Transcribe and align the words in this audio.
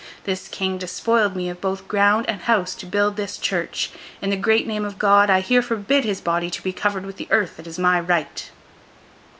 This 0.23 0.47
King 0.47 0.79
despoiled 0.79 1.35
me 1.35 1.47
of 1.47 1.61
both 1.61 1.87
ground 1.87 2.25
and 2.27 2.41
house 2.41 2.73
to 2.73 2.87
build 2.87 3.17
this 3.17 3.37
church. 3.37 3.91
In 4.19 4.31
the 4.31 4.35
great 4.35 4.65
name 4.65 4.83
of 4.83 4.97
God, 4.97 5.29
I 5.29 5.41
here 5.41 5.61
forbid 5.61 6.05
his 6.05 6.21
body 6.21 6.49
to 6.49 6.63
be 6.63 6.73
covered 6.73 7.05
with 7.05 7.17
the 7.17 7.27
earth 7.29 7.57
that 7.57 7.67
is 7.67 7.77
my 7.77 7.99
right! 7.99 8.49